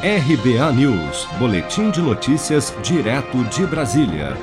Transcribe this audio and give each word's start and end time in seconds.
RBA 0.00 0.72
News, 0.74 1.26
Boletim 1.40 1.90
de 1.90 2.00
Notícias, 2.00 2.72
direto 2.84 3.42
de 3.46 3.66
Brasília. 3.66 4.36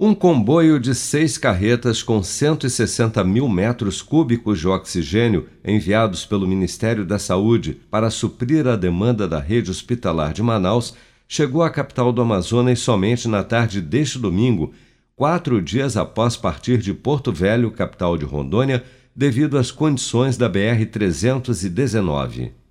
Um 0.00 0.14
comboio 0.14 0.80
de 0.80 0.94
seis 0.94 1.36
carretas 1.36 2.02
com 2.02 2.22
160 2.22 3.22
mil 3.22 3.46
metros 3.50 4.00
cúbicos 4.00 4.60
de 4.60 4.66
oxigênio 4.66 5.46
enviados 5.62 6.24
pelo 6.24 6.48
Ministério 6.48 7.04
da 7.04 7.18
Saúde 7.18 7.82
para 7.90 8.08
suprir 8.08 8.66
a 8.66 8.74
demanda 8.74 9.28
da 9.28 9.38
rede 9.38 9.70
hospitalar 9.70 10.32
de 10.32 10.42
Manaus 10.42 10.94
chegou 11.28 11.62
à 11.62 11.68
capital 11.68 12.10
do 12.10 12.22
Amazonas 12.22 12.78
somente 12.78 13.28
na 13.28 13.44
tarde 13.44 13.78
deste 13.78 14.18
domingo, 14.18 14.72
quatro 15.14 15.60
dias 15.60 15.98
após 15.98 16.34
partir 16.34 16.78
de 16.78 16.94
Porto 16.94 17.30
Velho, 17.30 17.70
capital 17.70 18.16
de 18.16 18.24
Rondônia, 18.24 18.82
devido 19.14 19.58
às 19.58 19.70
condições 19.70 20.38
da 20.38 20.48
BR-319. 20.48 22.61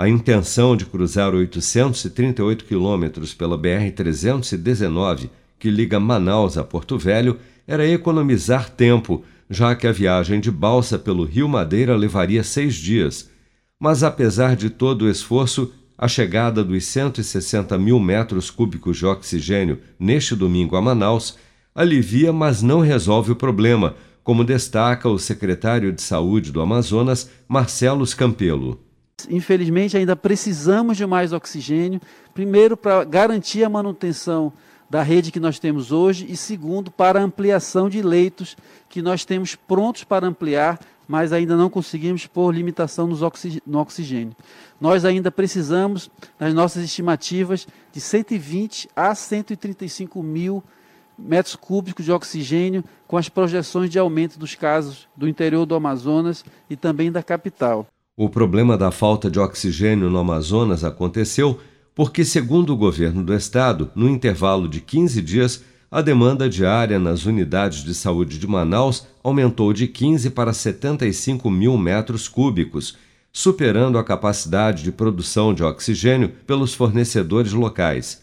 A 0.00 0.08
intenção 0.08 0.76
de 0.76 0.86
cruzar 0.86 1.34
838 1.34 2.66
quilômetros 2.66 3.34
pela 3.34 3.58
BR-319, 3.58 5.28
que 5.58 5.68
liga 5.68 5.98
Manaus 5.98 6.56
a 6.56 6.62
Porto 6.62 6.96
Velho, 6.96 7.36
era 7.66 7.84
economizar 7.84 8.70
tempo, 8.70 9.24
já 9.50 9.74
que 9.74 9.88
a 9.88 9.92
viagem 9.92 10.38
de 10.38 10.52
balsa 10.52 11.00
pelo 11.00 11.24
Rio 11.24 11.48
Madeira 11.48 11.96
levaria 11.96 12.44
seis 12.44 12.76
dias. 12.76 13.28
Mas 13.76 14.04
apesar 14.04 14.54
de 14.54 14.70
todo 14.70 15.02
o 15.02 15.10
esforço, 15.10 15.72
a 15.98 16.06
chegada 16.06 16.62
dos 16.62 16.84
160 16.84 17.76
mil 17.76 17.98
metros 17.98 18.52
cúbicos 18.52 18.98
de 18.98 19.04
oxigênio 19.04 19.80
neste 19.98 20.36
domingo 20.36 20.76
a 20.76 20.80
Manaus 20.80 21.36
alivia, 21.74 22.32
mas 22.32 22.62
não 22.62 22.78
resolve 22.78 23.32
o 23.32 23.36
problema, 23.36 23.96
como 24.22 24.44
destaca 24.44 25.08
o 25.08 25.18
secretário 25.18 25.92
de 25.92 26.02
Saúde 26.02 26.52
do 26.52 26.60
Amazonas, 26.60 27.28
Marcelo 27.48 28.06
Campelo. 28.16 28.86
Infelizmente, 29.28 29.96
ainda 29.96 30.14
precisamos 30.14 30.96
de 30.96 31.06
mais 31.06 31.32
oxigênio, 31.32 32.00
primeiro 32.32 32.76
para 32.76 33.02
garantir 33.04 33.64
a 33.64 33.68
manutenção 33.68 34.52
da 34.88 35.02
rede 35.02 35.32
que 35.32 35.40
nós 35.40 35.58
temos 35.58 35.92
hoje 35.92 36.26
e 36.28 36.36
segundo 36.36 36.90
para 36.90 37.20
a 37.20 37.22
ampliação 37.22 37.88
de 37.88 38.00
leitos 38.00 38.56
que 38.88 39.02
nós 39.02 39.24
temos 39.24 39.54
prontos 39.54 40.04
para 40.04 40.26
ampliar, 40.26 40.78
mas 41.06 41.32
ainda 41.32 41.56
não 41.56 41.68
conseguimos 41.68 42.26
por 42.26 42.54
limitação 42.54 43.06
no 43.06 43.80
oxigênio. 43.80 44.36
Nós 44.80 45.04
ainda 45.04 45.30
precisamos, 45.30 46.10
nas 46.38 46.54
nossas 46.54 46.84
estimativas, 46.84 47.66
de 47.92 48.00
120 48.00 48.88
a 48.94 49.14
135 49.14 50.22
mil 50.22 50.62
metros 51.18 51.56
cúbicos 51.56 52.04
de 52.04 52.12
oxigênio, 52.12 52.84
com 53.06 53.16
as 53.16 53.28
projeções 53.28 53.90
de 53.90 53.98
aumento 53.98 54.38
dos 54.38 54.54
casos 54.54 55.08
do 55.16 55.28
interior 55.28 55.66
do 55.66 55.74
Amazonas 55.74 56.44
e 56.70 56.76
também 56.76 57.10
da 57.10 57.22
capital. 57.22 57.86
O 58.20 58.28
problema 58.28 58.76
da 58.76 58.90
falta 58.90 59.30
de 59.30 59.38
oxigênio 59.38 60.10
no 60.10 60.18
Amazonas 60.18 60.82
aconteceu 60.82 61.60
porque, 61.94 62.24
segundo 62.24 62.72
o 62.72 62.76
governo 62.76 63.22
do 63.22 63.32
estado, 63.32 63.92
no 63.94 64.08
intervalo 64.08 64.66
de 64.66 64.80
15 64.80 65.22
dias, 65.22 65.62
a 65.88 66.02
demanda 66.02 66.48
diária 66.48 66.98
nas 66.98 67.26
unidades 67.26 67.84
de 67.84 67.94
saúde 67.94 68.36
de 68.36 68.44
Manaus 68.44 69.06
aumentou 69.22 69.72
de 69.72 69.86
15 69.86 70.30
para 70.30 70.52
75 70.52 71.48
mil 71.48 71.78
metros 71.78 72.26
cúbicos, 72.26 72.96
superando 73.32 73.96
a 73.96 74.02
capacidade 74.02 74.82
de 74.82 74.90
produção 74.90 75.54
de 75.54 75.62
oxigênio 75.62 76.30
pelos 76.44 76.74
fornecedores 76.74 77.52
locais. 77.52 78.20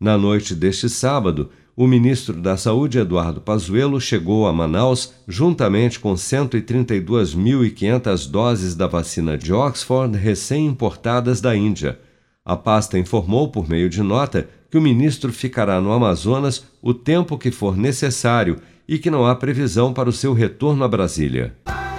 Na 0.00 0.16
noite 0.16 0.54
deste 0.54 0.88
sábado, 0.88 1.50
o 1.76 1.86
ministro 1.86 2.40
da 2.40 2.56
Saúde, 2.56 2.98
Eduardo 2.98 3.38
Pazuello, 3.38 4.00
chegou 4.00 4.46
a 4.46 4.52
Manaus 4.52 5.12
juntamente 5.28 6.00
com 6.00 6.14
132.500 6.14 8.30
doses 8.30 8.74
da 8.74 8.86
vacina 8.86 9.36
de 9.36 9.52
Oxford 9.52 10.16
recém-importadas 10.16 11.42
da 11.42 11.54
Índia. 11.54 12.00
A 12.42 12.56
pasta 12.56 12.98
informou 12.98 13.50
por 13.50 13.68
meio 13.68 13.90
de 13.90 14.02
nota 14.02 14.48
que 14.70 14.78
o 14.78 14.80
ministro 14.80 15.30
ficará 15.32 15.78
no 15.78 15.92
Amazonas 15.92 16.64
o 16.80 16.94
tempo 16.94 17.36
que 17.36 17.50
for 17.50 17.76
necessário 17.76 18.56
e 18.88 18.98
que 18.98 19.10
não 19.10 19.26
há 19.26 19.34
previsão 19.34 19.92
para 19.92 20.08
o 20.08 20.12
seu 20.12 20.32
retorno 20.32 20.82
a 20.82 20.88
Brasília. 20.88 21.54